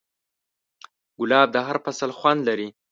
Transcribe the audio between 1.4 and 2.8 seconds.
د هر فصل خوند لري.